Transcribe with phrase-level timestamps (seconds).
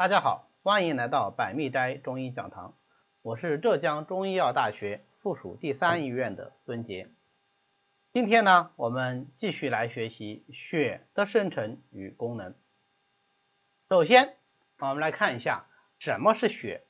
[0.00, 2.74] 大家好，欢迎来到百密斋中医讲堂，
[3.20, 7.10] 我是浙江中医药大学附属第三医院的孙杰。
[8.10, 12.54] 今天呢，我们继续来学习血的生成与功能。
[13.90, 14.36] 首先，
[14.78, 15.66] 我们来看一下
[15.98, 16.80] 什么是血。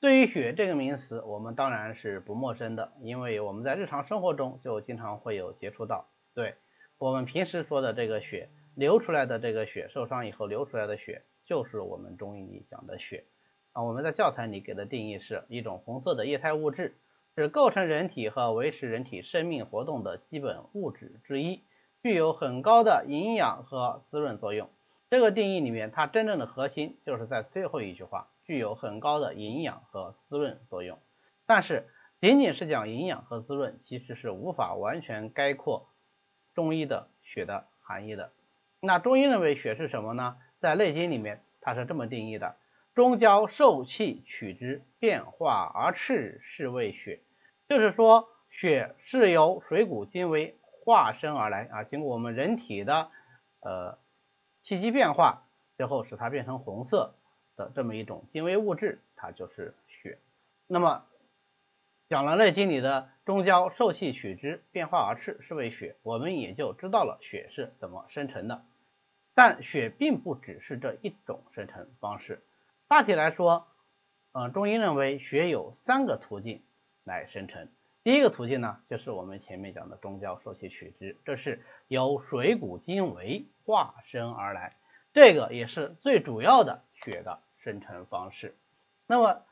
[0.00, 6.08] 对于血这个名词，我们当然是不陌生的，因为我们在日常生活中就经常会有接触到。
[6.32, 6.54] 对
[6.96, 13.24] 我们平时说的这个血流出来的这个血，受伤以后流出来的血，就是我们中医里讲的血
[13.72, 13.82] 啊。
[13.82, 16.94] 我们在教材里给的定义是一种红色的液态物质，
[17.34, 21.62] 是构成人体和维持人体生命活动的基本物质之一，
[22.02, 24.68] 具有很高的营养和滋润作用。
[25.08, 28.28] 这个定义里面，它真正的核心就是在最后一句话。
[28.44, 31.00] 具有很高的营养和滋润作用，
[31.46, 31.88] 但是
[32.20, 35.88] 仅仅是讲营养和滋润，其实是无法完全概括
[36.54, 38.30] 中医的血的含义的。
[38.86, 40.38] 那中医认为血是什么呢？
[40.60, 42.56] 在《内经》里面，它是这么定义的：
[42.94, 47.20] 中焦受气取之，变化而赤，是谓血。
[47.68, 53.10] 就是说，血是由水谷精微化生而来啊，经过我们人体的
[53.60, 53.98] 呃
[54.62, 55.42] 气机变化，
[55.76, 57.14] 最后使它变成红色。
[57.56, 60.18] 的这么一种精微物质，它就是血。
[60.66, 61.06] 那么
[62.06, 68.62] 讲了《内经》里的中焦受气取之，变化而赤，是为血，我们也就知道了血是怎么生成的。
[69.36, 72.42] 但血并不只是这一种生成方式。
[72.88, 73.68] 大体来说，
[74.32, 76.62] 嗯，中医认为血有三个途径
[77.04, 77.68] 来生成。
[78.02, 84.74] 第一个途径呢，就是我们前面讲的中焦受气取之，这是由水谷精微化生而来，
[85.12, 87.38] 这个也是最主要的血的。
[87.58, 88.54] 生成方式，
[89.08, 89.42] 那么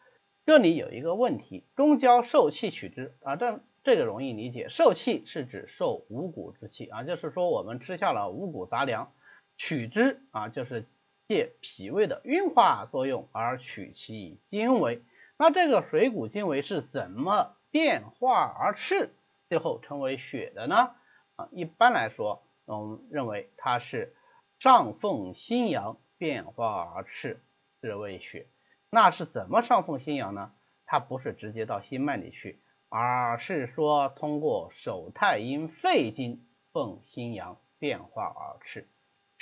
[0.46, 9.12] 这里有一个问题，中焦受气取之啊，这这个容易理解，受气是指受五谷之气啊，就是说我们吃下了五谷杂粮，
[9.56, 10.84] 取之啊，就是
[11.28, 15.02] 借脾胃的运化作用而取其精微。
[15.36, 19.10] 那这个水谷精微是怎么变化而赤，
[19.48, 20.90] 最后成为血的呢？
[21.36, 24.14] 啊，一般来说，我们认为它是
[24.60, 27.40] 上奉心阳变化而赤。
[27.80, 28.46] 是为血，
[28.88, 30.52] 那是怎么上奉心阳呢？
[30.86, 38.88] 它不是直接到心脉里去，而是说通过手太阴肺经奉心阳变化而赤，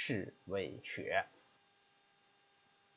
[0.04, 1.26] 是为血。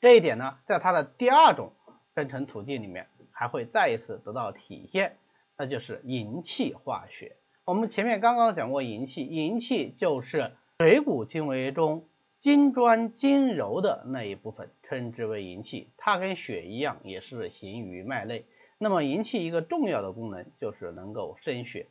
[0.02, 1.72] 这一点呢，在它的第二种
[2.16, 5.18] 生成途径里面还会再一次得到体现，
[5.56, 7.36] 那就是营气化血。
[7.64, 12.08] 我们前面刚刚讲过营气，营气就是水谷精微中。
[12.42, 18.46] 筋专筋柔的那一部分称之为营气，它跟血一样，也是行于脉内。
[18.78, 21.88] 那么营气一个重要的功能就是能够生血。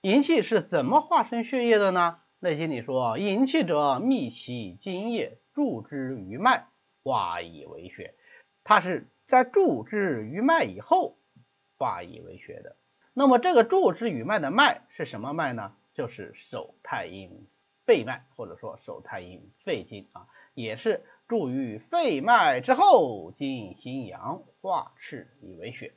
[0.00, 2.18] 营气是怎么化生血液的呢？
[2.42, 6.64] 内经里说，营气者，密其津液，注之于脉，
[7.02, 8.14] 化以为血。
[8.64, 11.18] 它是在注之于脉以后
[11.76, 12.76] 化以为血的。
[13.12, 15.74] 那么这个注之于脉的脉是什么脉呢？
[15.92, 17.46] 就是手太阴。
[17.84, 25.92] 肺脉或者说手太阴肺经啊，也是注于肺脉之后，经心阳化赤以为血。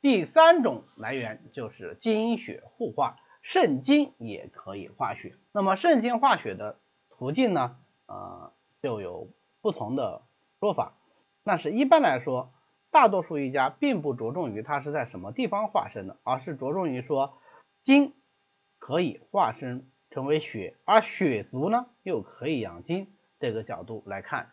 [0.00, 5.36] 第三种来源就是精血互化，肾精也可以化血。
[5.52, 9.28] 那么肾精化血的途径呢，呃，就有
[9.60, 10.22] 不同的
[10.58, 10.94] 说法。
[11.44, 12.52] 但是一般来说，
[12.90, 17.38] 大多数医家并不着重于它是在什么地方化生的，而是着重于说
[17.84, 18.14] 精
[18.80, 19.86] 可以化生。
[20.10, 23.08] 成为血，而血足呢又可以养精，
[23.40, 24.52] 这个角度来看，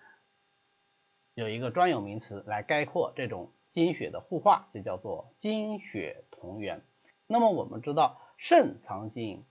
[1.35, 6.81] 有一个专有名词来概括这种精血的互化，就叫做精血同源。
[7.27, 9.45] 那么我们知道，肾藏精，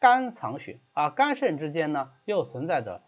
[0.00, 3.02] 肝藏血啊，肝肾之间呢又存在着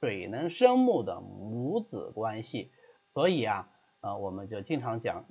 [0.00, 2.72] 水能生木的母子关系，
[3.14, 3.68] 所以啊，
[4.00, 5.26] 呃，我们就经常讲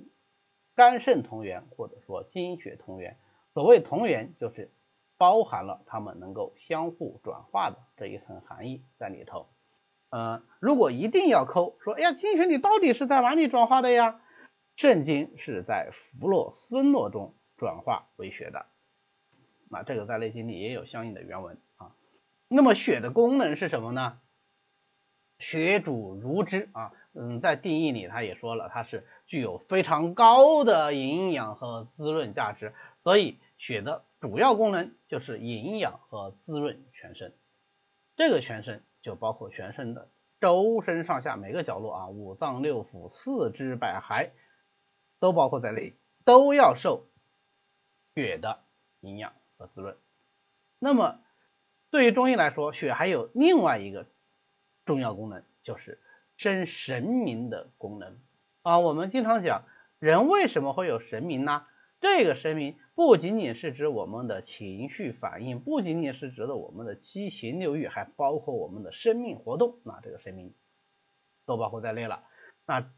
[0.74, 3.18] 肝肾同源，或者说精血同源。
[3.52, 4.72] 所谓同源，就是。
[5.18, 9.48] 包含了它们能够相互转化的这一层含义在里头。
[10.08, 14.18] 呃，如果一定要抠，说哎呀，精血你到底是在哪里转化的呀？
[14.76, 18.64] 肾精是在弗洛孙诺中转化为血的。
[19.70, 21.96] 那这个在内经里也有相应的原文啊。
[22.48, 24.20] 那么血的功能是什么呢？
[25.38, 34.04] 血主如之啊，嗯，在定义里他也说了，它是具有非常高的营养和滋润价值，所以血的。
[34.20, 37.32] 主要功能就是营养和滋润全身，
[38.16, 40.10] 这个全身就包括全身的
[40.42, 44.28] 周身上下每个角落啊，五脏六腑、四肢百骸
[45.20, 45.94] 都包括在内，
[46.26, 47.06] 都要受
[48.14, 48.60] 血的
[49.00, 49.96] 营养和滋润。
[50.78, 51.20] 那么
[51.90, 54.06] 对于中医来说，血还有另外一个
[54.86, 56.00] 重要功能，就是
[56.38, 58.18] 生神明的功能
[58.62, 58.78] 啊。
[58.78, 59.64] 我们经常讲，
[59.98, 61.66] 人为什么会有神明呢？
[62.00, 69.80] 这个神明不仅仅是指我们的情绪反应，不仅仅是指的我们的七情六欲，还包括我们的生命活动。
[69.84, 70.54] 那这个神明
[71.44, 72.24] 都包括在内了。
[72.66, 72.90] 那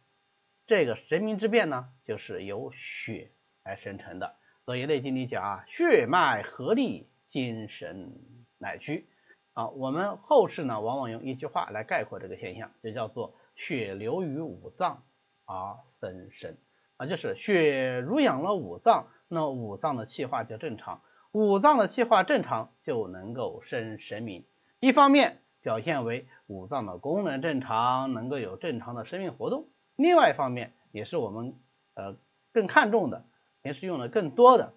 [0.69, 3.33] 这个神明之变呢，就是由血
[3.65, 4.37] 来生成的。
[4.65, 8.13] 所以《内经》里讲啊，血脉合力，精神
[8.59, 9.09] 乃虚。
[9.55, 15.03] 啊，我们后世呢，往往用一句话来概括这个现象，就叫做血流于五脏
[15.47, 16.57] 而生神。
[16.97, 24.45] 啊，就是血濡养了五脏，那五脏的气化就正常，五脏的气化正常，就能够生神明。
[24.79, 29.65] 一方面表现为五脏的功能正常，能够有正常的生命活动；
[29.97, 31.57] 另外一方面，也是我们
[31.95, 32.17] 呃
[32.53, 33.25] 更看重的，
[33.63, 34.75] 平时用的更多的，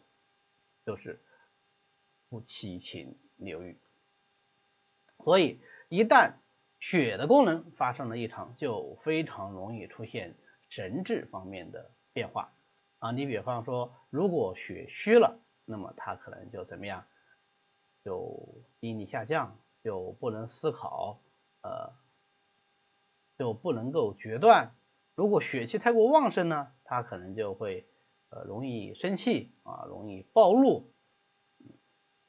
[0.85, 1.21] 就是
[2.29, 3.79] 不七情流欲。
[5.23, 5.59] 所以，
[5.89, 6.33] 一旦
[6.79, 10.35] 血的功能发生了异常，就非常容易出现
[10.69, 12.53] 神志方面的变化
[12.99, 13.11] 啊。
[13.11, 17.05] 你比方说，如果血虚了，那么他可能就怎么样？
[18.03, 21.19] 就记忆力下降，就不能思考，
[21.63, 21.91] 呃，
[23.39, 24.75] 就不能够决断。
[25.15, 27.87] 如果血气太过旺盛呢，他可能就会
[28.43, 30.91] 容易生气啊，容易暴怒。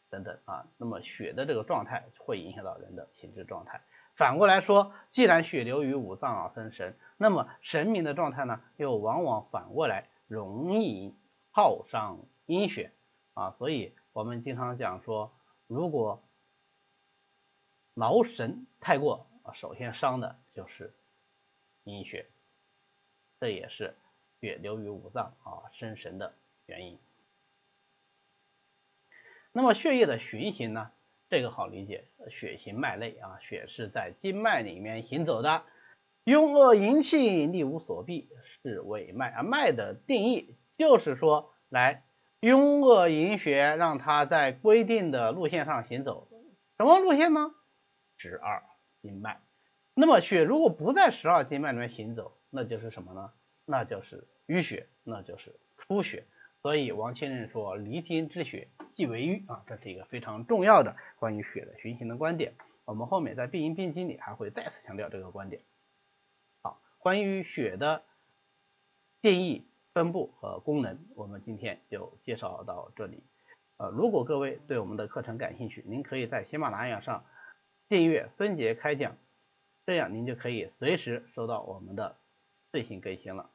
[0.08, 3.82] 等等啊，那么血的这个状态会影响到人的心智状态。
[4.14, 11.12] 反过来说，既然血流于五脏而生神，那么神明的状态呢，又往往反过来容易
[11.50, 12.92] 耗伤阴血
[13.34, 13.56] 啊。
[13.58, 15.34] 所以我们经常讲说，
[15.66, 16.22] 如果
[17.94, 20.94] 劳神太过，首先伤的就是
[21.82, 22.30] 阴血，
[23.40, 23.96] 这也是
[24.40, 26.34] 血流于五脏啊生神的
[26.66, 26.98] 原因。
[29.52, 30.90] 那么血液的循行呢？
[31.28, 35.64] 这个好理解，血行脉内啊，血是在经脉里面行走的。
[36.24, 38.28] 拥恶营气，力无所避，
[38.62, 39.42] 是为脉啊。
[39.42, 42.04] 脉的定义就是说，来
[42.40, 46.28] 拥恶营血，让它在规定的路线上行走。
[46.76, 47.54] 什么路线呢？
[48.18, 48.62] 十二
[49.02, 49.40] 经脉。
[49.94, 53.32] 那么血如果不在十二经脉里面行走，那就是什么呢？
[53.66, 56.24] 那就是淤血，那就是出血。
[56.62, 62.54] 所以王清任说：“离经之血即为瘀啊，这是一个非常重要的关于血的循行的观点。
[62.84, 65.62] 我们后面在病因病机里还会再次强调这个观点。
[66.62, 68.02] 好，关于血的
[69.20, 73.22] 定义、分布和功能，我们今天就介绍到这里。
[73.76, 77.24] 呃，如果各位对我们的课程感兴趣，您可以在喜马拉雅上
[77.88, 79.16] 订阅孙杰开讲，
[79.84, 82.16] 这样您就可以随时收到我们的
[82.72, 83.50] 最新更新了。